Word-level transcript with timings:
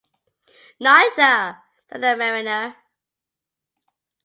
"Neither," 0.79 1.61
said 1.87 2.01
the 2.01 2.15
mariner. 2.17 2.75